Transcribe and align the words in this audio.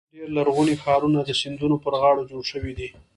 ډېری 0.13 0.29
لرغوني 0.37 0.75
ښارونه 0.83 1.19
د 1.23 1.29
سیندونو 1.41 1.75
پر 1.83 1.93
غاړو 2.01 2.27
جوړ 2.31 2.43
شوي 2.51 2.73
دي. 2.79 2.89